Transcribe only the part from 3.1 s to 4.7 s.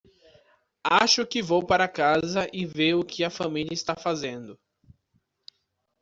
a família está fazendo.